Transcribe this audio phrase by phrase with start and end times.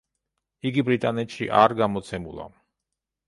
[0.69, 2.47] იგი ბრიტანეთში არ გამოცემულა.